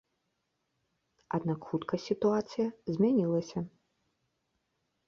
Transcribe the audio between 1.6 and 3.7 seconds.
хутка сітуацыя змянілася.